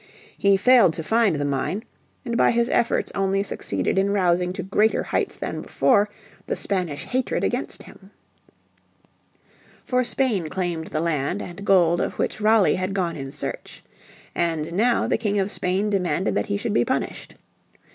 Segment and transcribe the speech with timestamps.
[0.35, 1.83] He failed to find the mine,
[2.25, 6.09] and by his efforts only succeeded in rousing to greater heights than before
[6.47, 8.09] the Spanish hatred against him.
[9.83, 13.83] For Spain claimed the land and gold of which Raleigh had gone in search.
[14.33, 17.35] And now the King of Spain demanded that he should be punished.